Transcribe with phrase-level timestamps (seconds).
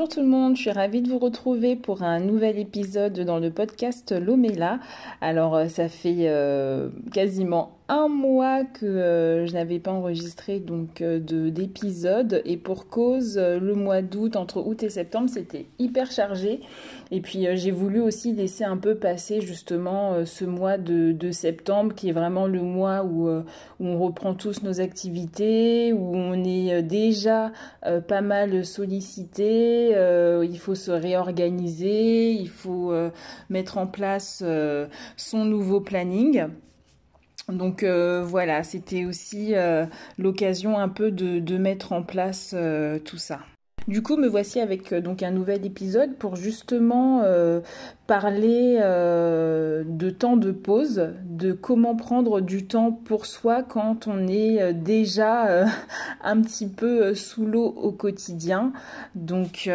[0.00, 3.38] Bonjour tout le monde, je suis ravie de vous retrouver pour un nouvel épisode dans
[3.38, 4.80] le podcast Lomela.
[5.20, 11.00] Alors euh, ça fait euh, quasiment un mois que euh, je n'avais pas enregistré donc
[11.00, 15.66] euh, de d'épisodes et pour cause euh, le mois d'août entre août et septembre c'était
[15.80, 16.60] hyper chargé.
[17.10, 21.92] Et puis j'ai voulu aussi laisser un peu passer justement ce mois de, de, septembre
[21.92, 23.40] qui est vraiment le mois où, où
[23.80, 27.50] on reprend tous nos activités où on est déjà
[27.82, 32.92] pas mal sollicité il faut se réorganiser il faut
[33.48, 34.44] mettre en place
[35.16, 36.46] son nouveau planning
[37.52, 39.86] donc euh, voilà, c'était aussi euh,
[40.18, 43.40] l'occasion un peu de, mettre en place euh, tout ça.
[43.88, 47.24] Du coup, me voici avec donc un nouvel épisode pour justement
[48.06, 54.74] parler de temps de pause, de comment prendre du temps pour soi quand on est
[54.74, 55.64] déjà
[56.22, 58.72] un petit peu sous l'eau au quotidien.
[59.14, 59.68] Donc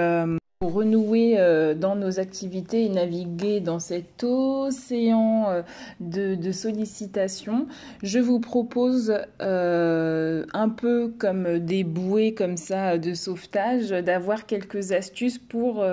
[0.68, 5.62] renouer euh, dans nos activités et naviguer dans cet océan euh,
[6.00, 7.68] de, sollicitations,
[8.04, 14.92] je vous propose euh, un peu comme des bouées comme ça de sauvetage, d'avoir quelques
[14.92, 15.84] astuces pour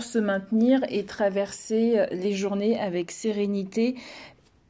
[0.00, 3.96] se maintenir et traverser les journées avec sérénité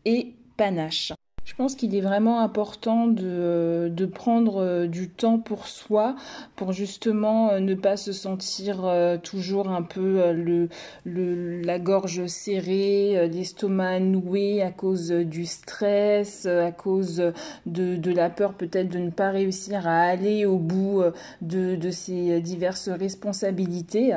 [0.05, 1.13] et panache.
[1.59, 6.15] Je pense qu'il est vraiment important de, de, prendre euh, du temps pour soi,
[6.55, 10.69] pour justement euh, ne pas se sentir euh, toujours un peu le,
[11.05, 17.33] le, la gorge serrée, l'estomac noué à cause du stress, à cause
[17.67, 21.03] de, de la peur peut-être de ne pas réussir à aller au bout
[21.43, 24.17] de, de ces diverses responsabilités.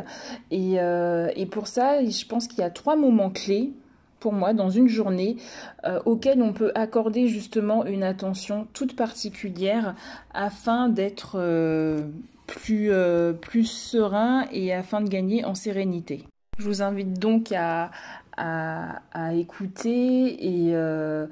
[0.52, 3.72] Et, et pour ça, je pense qu'il y a trois moments clés
[4.22, 5.36] pour moi dans une journée
[5.86, 9.96] euh, auquel on peut accorder justement une attention toute particulière
[10.34, 12.00] afin d'être euh,
[12.48, 16.24] plus, euh, plus serein et afin de gagner en sérénité.
[16.60, 17.92] Je vous invite donc à,
[18.38, 21.26] à, écouter et, euh,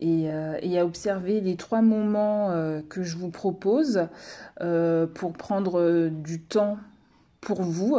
[0.00, 2.50] et, à observer les trois moments
[2.88, 4.06] que je vous propose
[4.58, 6.78] pour prendre du temps
[7.42, 7.98] pour vous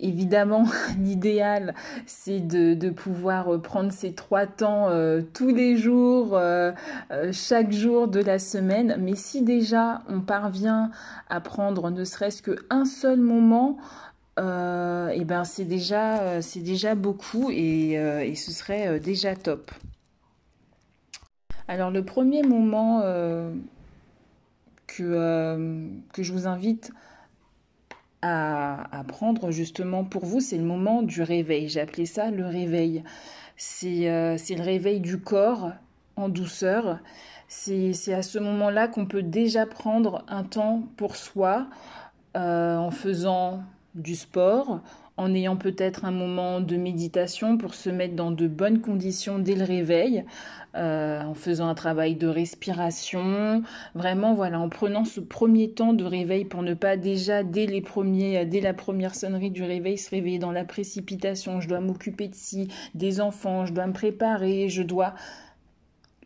[0.00, 0.64] Évidemment,
[1.00, 1.74] l'idéal,
[2.06, 6.72] c'est de, pouvoir prendre ces trois temps euh, tous les jours, euh,
[7.10, 8.96] euh, chaque jour de la semaine.
[9.00, 10.90] Mais si déjà on parvient
[11.28, 13.78] à prendre ne serait-ce qu'un seul moment,
[14.38, 14.40] et
[15.14, 19.72] eh ben c'est déjà, c'est déjà beaucoup et, ce serait déjà top.
[21.66, 23.00] Alors le premier moment
[24.86, 26.92] que, que je vous invite
[28.22, 31.68] à, prendre justement pour vous, c'est le moment du réveil.
[31.68, 33.04] J'ai appelé ça le réveil.
[33.56, 35.72] C'est euh, le réveil du corps
[36.16, 36.98] en douceur.
[37.48, 41.68] C'est à ce moment-là qu'on peut déjà prendre un temps pour soi
[42.36, 43.62] euh, en faisant
[43.94, 44.80] du sport,
[45.18, 49.56] en ayant peut-être un moment de méditation pour se mettre dans de bonnes conditions dès
[49.56, 50.24] le réveil,
[50.76, 53.62] euh, en faisant un travail de respiration,
[53.96, 57.80] vraiment voilà, en prenant ce premier temps de réveil pour ne pas déjà dès les
[57.80, 61.60] premiers, dès la première sonnerie du réveil se réveiller dans la précipitation.
[61.60, 65.14] Je dois m'occuper de ci, des enfants, je dois me préparer, je dois.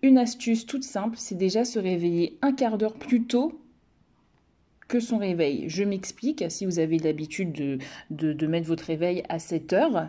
[0.02, 3.58] Une astuce toute simple, c'est déjà se réveiller un quart d'heure plus tôt
[5.00, 5.64] son réveil.
[5.68, 7.78] Je m'explique, si vous avez l'habitude de,
[8.32, 10.08] de, mettre votre réveil à 7 heures,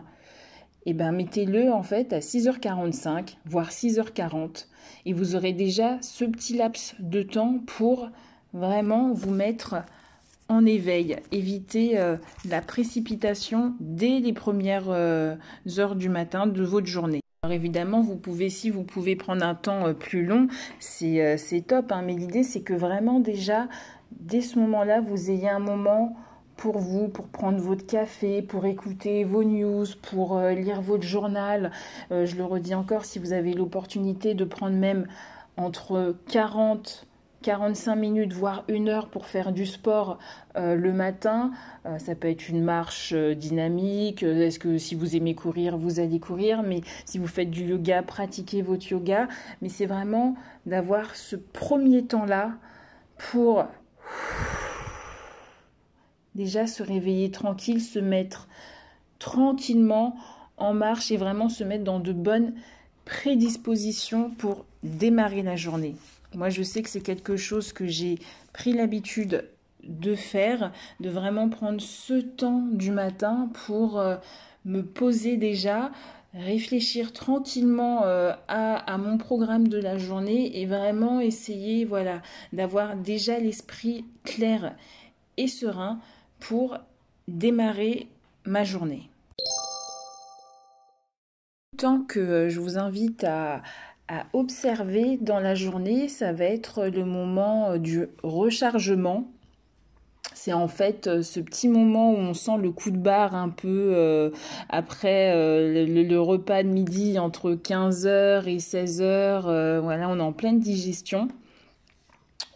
[0.85, 4.67] eh ben mettez-le en fait à 6h45, voire 6h40,
[5.05, 8.09] et vous aurez déjà ce petit laps de temps pour
[8.53, 9.75] vraiment vous mettre
[10.49, 12.17] en éveil, éviter euh,
[12.47, 15.35] la précipitation dès les premières euh,
[15.77, 17.22] heures du matin de votre journée.
[17.43, 20.47] Alors évidemment, vous pouvez, si vous pouvez prendre un temps euh, plus long,
[20.79, 23.67] c'est top, hein, mais l'idée c'est que vraiment déjà
[24.19, 26.16] dès ce moment-là, vous ayez un moment
[26.57, 31.72] pour vous, pour prendre votre café, pour écouter vos news, pour euh, lire votre journal.
[32.12, 35.07] Euh, je le redis encore, si vous avez l'opportunité de prendre même
[35.57, 37.07] entre 40
[37.41, 40.17] 45 minutes, voire une heure pour faire du sport
[40.55, 41.52] euh, le matin.
[41.97, 44.23] Ça peut être une marche dynamique.
[44.23, 48.02] Est-ce que si vous aimez courir, vous allez courir Mais si vous faites du yoga,
[48.02, 49.28] pratiquez votre yoga.
[49.61, 50.35] Mais c'est vraiment
[50.66, 52.53] d'avoir ce premier temps-là
[53.17, 53.66] pour
[56.35, 58.47] déjà se réveiller tranquille, se mettre
[59.20, 60.16] tranquillement
[60.58, 62.53] en marche et vraiment se mettre dans de bonnes
[63.05, 65.96] prédispositions pour démarrer la journée.
[66.35, 68.20] Moi, je sais que c'est quelque chose que j'ai
[68.53, 69.46] pris l'habitude
[69.84, 74.16] de faire, de vraiment prendre ce temps du matin pour euh,
[74.66, 75.91] me poser déjà,
[76.34, 82.22] réfléchir tranquillement euh, à, mon programme de la journée et vraiment essayer voilà
[82.52, 84.76] d'avoir déjà l'esprit clair
[85.38, 86.00] et serein
[86.40, 86.78] pour
[87.28, 88.08] démarrer
[88.46, 89.09] ma journée.
[91.78, 93.62] Tant que je vous invite à
[94.34, 99.33] observer dans la journée, ça va être le moment du rechargement
[100.43, 103.47] c'est en fait euh, ce petit moment où on sent le coup de barre un
[103.47, 104.29] peu euh,
[104.67, 109.79] après euh, le, repas de midi entre 15h et 16h.
[109.79, 111.29] voilà, on est en pleine digestion.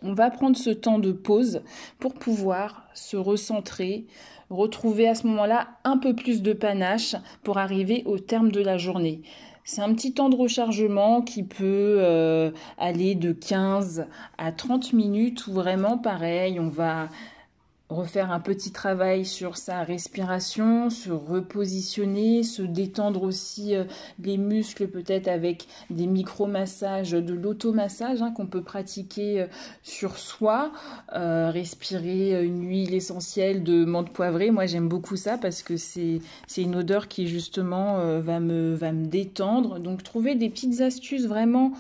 [0.02, 1.62] On va prendre ce temps de pause
[1.98, 4.06] pour pouvoir se recentrer,
[4.50, 8.78] retrouver à ce moment-là un peu plus de panache pour arriver au terme de la
[8.78, 9.22] journée.
[9.64, 14.08] C'est un petit temps de rechargement qui peut aller de 15
[14.38, 17.08] à 30 minutes où vraiment pareil, on va
[17.90, 23.86] refaire un petit travail sur sa respiration, se repositionner, se détendre aussi euh,
[24.22, 29.48] les muscles peut-être avec des micro-massages, de l'automassage hein, qu'on peut pratiquer euh,
[29.84, 30.74] sur soi,
[31.14, 34.52] euh, respirer une huile essentielle de menthe poivrée.
[34.52, 36.22] Moi j'aime beaucoup ça parce que c'est
[36.58, 39.80] une odeur qui justement va, me, va me détendre.
[39.80, 41.72] Donc trouver des petites astuces vraiment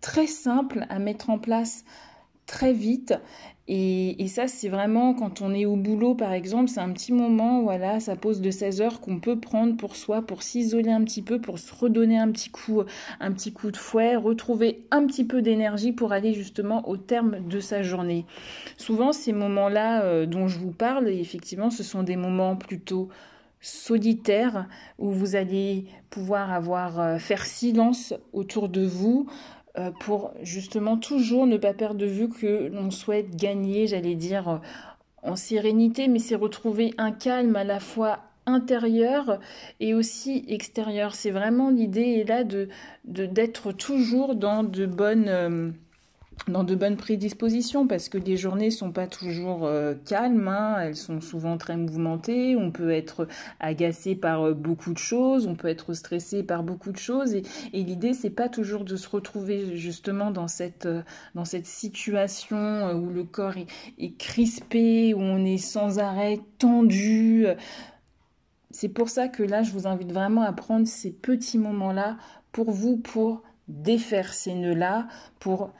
[0.00, 1.84] très simples à mettre en place
[2.46, 3.14] très vite
[3.68, 7.62] et, ça, c'est vraiment quand on est au boulot, par exemple, c'est un petit moment,
[7.62, 11.22] voilà, ça pose de 16 heures qu'on peut prendre pour soi, pour s'isoler un petit
[11.22, 12.82] peu, pour se redonner un petit coup,
[13.18, 17.48] un petit coup de fouet, retrouver un petit peu d'énergie pour aller justement au terme
[17.48, 18.24] de sa journée.
[18.76, 23.08] Souvent, ces moments-là euh, dont je vous parle, effectivement, ce sont des moments plutôt
[23.60, 24.68] solitaires
[24.98, 29.26] où vous allez pouvoir avoir euh, faire silence autour de vous,
[30.00, 34.58] pour justement toujours ne pas perdre de vue que l'on souhaite gagner, j'allais dire, euh,
[35.22, 39.40] en sérénité, mais c'est retrouver un calme à la fois intérieur
[39.80, 41.14] et aussi extérieur.
[41.14, 42.68] C'est vraiment l'idée là de
[43.04, 45.70] d'être toujours dans de bonnes euh,
[46.48, 50.76] dans de bonnes prédispositions parce que les journées sont pas toujours euh, calmes, hein.
[50.80, 53.26] elles sont souvent très mouvementées, on peut être
[53.58, 57.42] agacé par euh, beaucoup de choses, on peut être stressé par beaucoup de choses et,
[57.72, 61.02] et l'idée c'est pas toujours de se retrouver justement dans cette euh,
[61.34, 67.46] dans cette situation où le corps est, crispé, où on est sans arrêt tendu.
[68.70, 72.16] C'est pour ça que là je vous invite vraiment à prendre ces petits moments là
[72.52, 75.08] pour vous pour défaire ces nœuds là
[75.40, 75.72] pour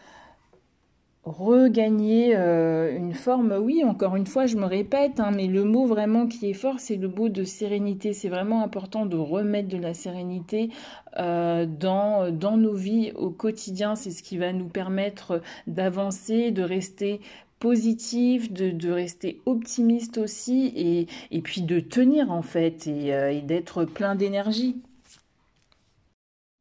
[1.26, 5.84] regagner euh, une forme, oui, encore une fois, je me répète, hein, mais le mot
[5.84, 8.12] vraiment qui est fort, c'est le mot de sérénité.
[8.12, 10.70] C'est vraiment important de remettre de la sérénité
[11.18, 13.96] euh, dans, nos vies au quotidien.
[13.96, 17.20] C'est ce qui va nous permettre d'avancer, de rester
[17.58, 23.84] positif, de, rester optimiste aussi, et, puis de tenir en fait, et, euh, et d'être
[23.84, 24.76] plein d'énergie.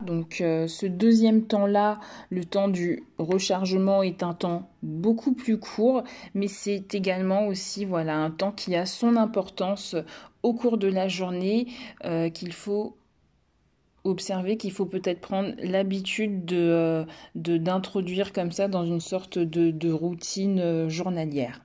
[0.04, 2.00] Donc euh, ce deuxième temps-là,
[2.30, 6.04] le temps du rechargement est un temps beaucoup plus court,
[6.34, 9.96] mais c'est également aussi voilà un temps qui a son importance
[10.44, 11.68] au cours de la journée
[12.04, 12.98] euh, qu'il faut
[14.04, 19.72] observer, qu'il faut peut-être prendre l'habitude de euh, d'introduire comme ça dans une sorte de,
[19.72, 21.62] de routine journalière.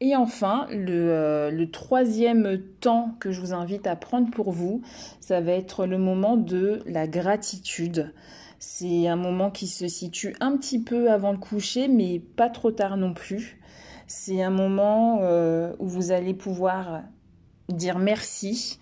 [0.00, 4.82] Et enfin, euh, le, troisième temps que je vous invite à prendre pour vous,
[5.20, 8.12] ça va être le moment de la gratitude.
[8.58, 12.70] C'est un moment qui se situe un petit peu avant le coucher, mais pas trop
[12.70, 13.58] tard non plus.
[14.06, 17.02] C'est un moment euh, où vous allez pouvoir
[17.70, 18.80] dire merci.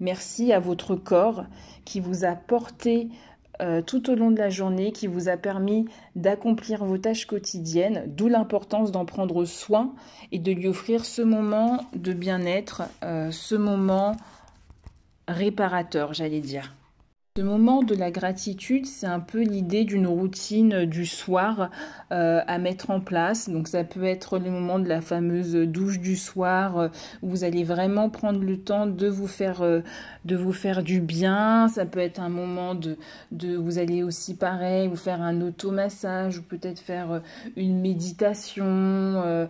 [0.00, 1.44] Merci à votre corps
[1.84, 3.10] qui vous a porté
[3.60, 5.86] euh, tout au long de la journée qui vous a permis
[6.16, 9.92] d'accomplir vos tâches quotidiennes, d'où l'importance d'en prendre soin
[10.32, 14.16] et de lui offrir ce moment de bien-être, euh, ce moment
[15.28, 16.74] réparateur, j'allais dire.
[17.36, 21.70] Ce moment de la gratitude, c'est un peu l'idée d'une routine du soir
[22.10, 23.48] euh, à mettre en place.
[23.48, 26.88] Donc ça peut être le moment de la fameuse douche du soir euh,
[27.22, 29.80] où vous allez vraiment prendre le temps de vous faire euh,
[30.24, 31.68] de vous faire du bien.
[31.68, 32.98] Ça peut être un moment de,
[33.30, 37.22] de vous allez aussi pareil vous faire un automassage ou peut-être faire
[37.54, 39.46] une méditation.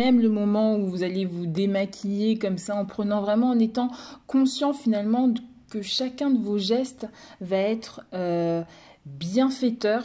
[0.00, 3.92] même le moment où vous allez vous démaquiller comme ça en prenant vraiment en étant
[4.26, 7.06] conscient finalement de que chacun de vos gestes
[7.40, 8.62] va être euh,
[9.06, 10.04] bienfaiteur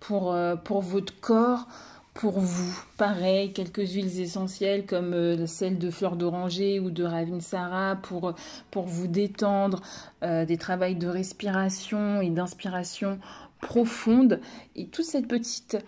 [0.00, 1.66] pour, euh, pour votre corps,
[2.14, 2.76] pour vous.
[2.96, 8.34] Pareil, quelques huiles essentielles comme euh, celle de fleur d'oranger ou de Ravinsara pour,
[8.70, 9.80] pour vous détendre,
[10.22, 13.18] des travails de respiration et d'inspiration
[13.60, 14.40] profonde.
[14.76, 15.78] Et toute cette petite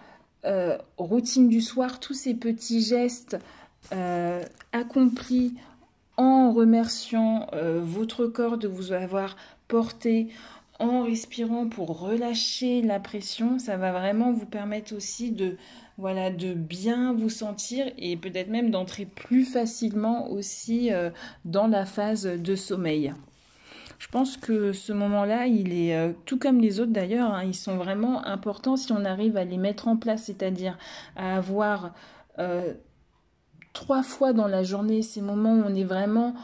[0.96, 3.36] routine du soir, tous ces petits gestes
[4.72, 5.54] accomplis
[6.22, 9.36] en remerciant euh, votre corps de vous avoir
[9.66, 10.28] porté,
[10.78, 15.56] en respirant pour relâcher la pression, ça va vraiment vous permettre aussi de
[15.98, 21.10] voilà de bien vous sentir et peut-être même d'entrer plus facilement aussi euh,
[21.44, 23.12] dans la phase de sommeil.
[23.98, 27.54] Je pense que ce moment-là, il est euh, tout comme les autres d'ailleurs, hein, ils
[27.54, 30.78] sont vraiment importants si on arrive à les mettre en place, c'est-à-dire
[31.16, 31.92] à avoir
[33.72, 36.34] trois fois dans la journée ces moments où on est vraiment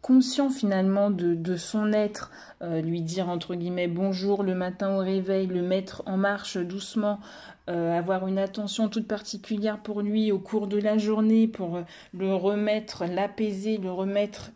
[0.00, 5.46] conscient finalement de, son être, euh, lui dire entre guillemets bonjour le matin au réveil,
[5.46, 7.20] le mettre en marche doucement,
[7.68, 11.80] avoir une attention toute particulière pour lui au cours de la journée, pour
[12.12, 14.50] le remettre, l'apaiser, le remettre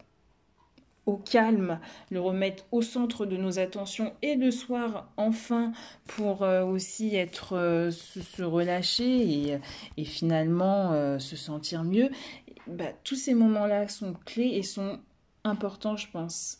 [1.06, 1.78] au calme,
[2.10, 5.72] le remettre au centre de nos attentions et le soir enfin
[6.06, 9.60] pour euh, aussi être euh, se, relâcher
[9.96, 12.10] et, finalement euh, se sentir mieux.
[12.66, 14.98] Bah, tous ces moments-là sont clés et sont
[15.44, 16.58] importants, je pense,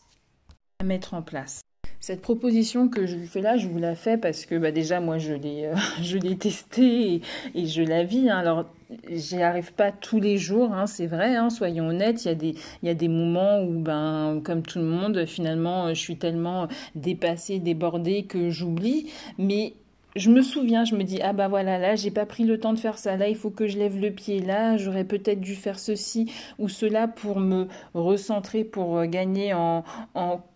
[0.79, 1.61] à mettre en place.
[1.99, 5.01] Cette proposition que je lui fais là, je vous la fais parce que bah, déjà
[5.01, 7.21] moi je l'ai je l'ai testée
[7.53, 8.29] et, je la vis.
[8.29, 8.37] Hein.
[8.37, 8.65] Alors
[9.09, 11.35] j'y arrive pas tous les jours, hein, c'est vrai.
[11.35, 14.79] Hein, soyons honnêtes, il y a des y a des moments où ben comme tout
[14.79, 19.11] le monde finalement je suis tellement dépassée, débordée que j'oublie.
[19.37, 19.73] Mais
[20.15, 22.73] je me souviens, je me dis ah bah voilà là j'ai pas pris le temps
[22.73, 25.55] de faire ça, là il faut que je lève le pied, là j'aurais peut-être dû
[25.55, 29.83] faire ceci ou cela pour me recentrer, pour euh, gagner en,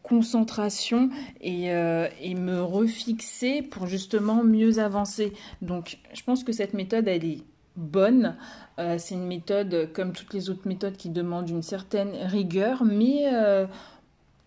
[0.04, 1.10] concentration
[1.40, 5.32] et, euh, et, me refixer pour justement mieux avancer.
[5.62, 7.44] Donc je pense que cette méthode elle est
[7.76, 8.36] bonne.
[8.80, 13.26] Euh, c'est une méthode comme toutes les autres méthodes qui demandent une certaine rigueur, mais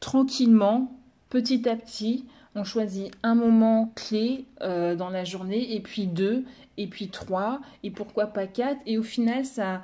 [0.01, 0.93] tranquillement,
[1.31, 6.45] petit à petit, on choisit un moment clé euh, dans la journée, et puis deux,
[6.77, 8.81] et puis trois, et pourquoi pas quatre.
[8.87, 9.83] Et au final, ça,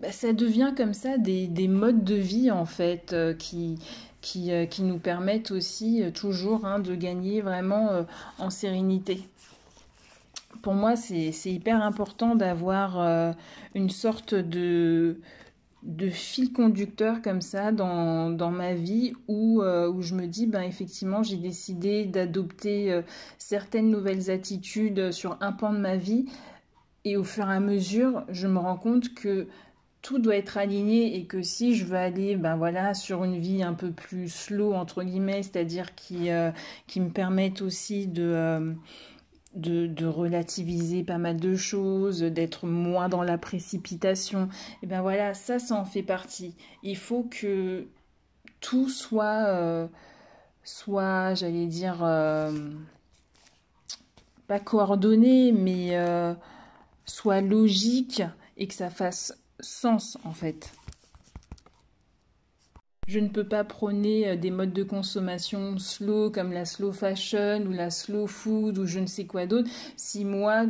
[0.00, 3.78] bah, ça devient comme ça des, modes de vie, en fait, euh, qui,
[4.20, 8.06] qui, euh, qui, nous permettent aussi toujours hein, de gagner vraiment
[8.38, 9.22] en sérénité.
[10.62, 13.34] Pour moi, c'est hyper important d'avoir
[13.74, 15.20] une sorte de
[15.82, 20.46] de fil conducteur comme ça dans, dans ma vie où, euh, où je me dis,
[20.46, 23.02] ben effectivement, j'ai décidé d'adopter euh,
[23.38, 26.26] certaines nouvelles attitudes sur un pan de ma vie.
[27.04, 29.48] Et au fur et à mesure, je me rends compte que
[30.02, 33.62] tout doit être aligné et que si je veux aller ben voilà sur une vie
[33.62, 36.52] un peu plus slow entre guillemets c'est-à-dire qui euh,
[36.86, 38.74] qui me permette aussi de
[39.54, 44.48] de, relativiser pas mal de choses, d'être moins dans la précipitation.
[44.82, 46.54] Et bien voilà, ça, ça en fait partie.
[46.82, 47.86] Il faut que
[48.60, 49.86] tout soit, euh,
[50.62, 52.70] soit j'allais dire, euh,
[54.46, 56.34] pas coordonné, mais euh,
[57.04, 58.22] soit logique
[58.56, 60.72] et que ça fasse sens en fait.
[63.10, 67.60] Je ne peux pas prôner euh, des modes de consommation slow comme la slow fashion
[67.66, 70.66] ou la slow food ou je ne sais quoi d'autre si moi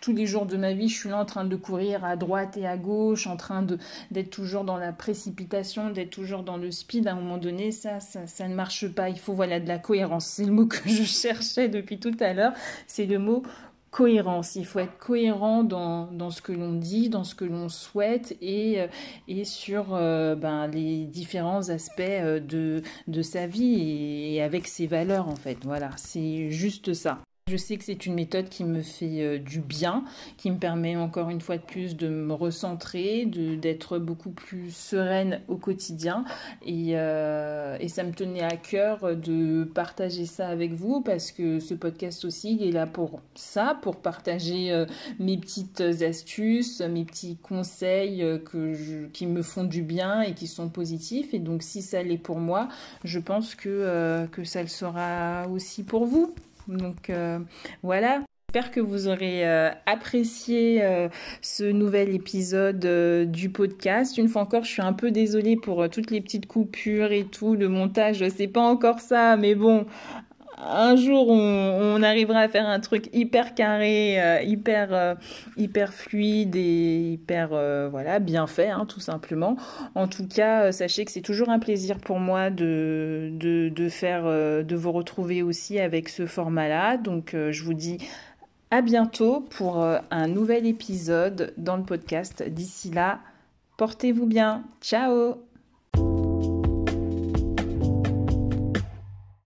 [0.00, 2.56] tous les jours de ma vie, je suis là en train de courir à droite
[2.56, 3.66] et à gauche, en train
[4.10, 7.06] d'être toujours dans la précipitation, d'être toujours dans le speed.
[7.06, 9.08] À un moment donné, ça, ça, ça ne marche pas.
[9.08, 10.26] Il faut voilà de la cohérence.
[10.26, 12.52] C'est le mot que je cherchais depuis tout à l'heure.
[12.86, 13.44] C'est le mot
[13.94, 14.56] cohérence.
[14.56, 18.80] Il faut être cohérent dans, ce que l'on dit, dans ce que l'on souhaite et,
[18.80, 24.88] euh, sur euh, ben, les différents aspects euh, de, de sa vie et avec ses
[24.88, 25.58] valeurs en fait.
[25.62, 27.20] Voilà, c'est juste ça.
[27.46, 30.04] Je sais que c'est une méthode qui me fait euh, du bien,
[30.38, 35.42] qui me permet encore une fois de plus de me recentrer, d'être beaucoup plus sereine
[35.48, 36.24] au quotidien.
[36.66, 41.74] Euh, et, ça me tenait à cœur de partager ça avec vous parce que ce
[41.74, 44.86] podcast aussi, est là pour ça, pour partager euh,
[45.18, 50.70] mes petites astuces, mes petits conseils que qui me font du bien et qui sont
[50.70, 51.34] positifs.
[51.34, 52.70] Et donc si ça l'est pour moi,
[53.04, 56.34] je pense que, que ça le sera aussi pour vous.
[56.68, 57.38] Donc euh,
[57.82, 58.22] voilà.
[58.48, 61.08] J'espère que vous aurez euh, apprécié euh,
[61.42, 62.78] ce nouvel épisode
[63.30, 64.16] du podcast.
[64.16, 67.56] Une fois encore, je suis un peu désolée pour toutes les petites coupures et tout.
[67.56, 69.86] Le montage, c'est pas encore ça, mais bon,
[70.66, 75.14] un jour on, arrivera à faire un truc hyper carré, euh, hyper euh,
[75.56, 79.56] hyper fluide et hyper euh, voilà bien fait hein, tout simplement.
[79.94, 84.24] En tout cas, sachez que c'est toujours un plaisir pour moi de de, de faire
[84.24, 86.96] de vous retrouver aussi avec ce format-là.
[86.96, 87.98] Donc je vous dis
[88.70, 92.42] à bientôt pour un nouvel épisode dans le podcast.
[92.48, 93.20] D'ici là,
[93.76, 94.64] portez-vous bien.
[94.80, 95.36] Ciao